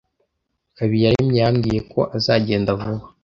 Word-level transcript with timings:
Habiyaremye 0.79 1.37
yambwiye 1.43 1.79
ko 1.91 1.99
azagenda 2.17 2.69
vuba. 2.79 3.05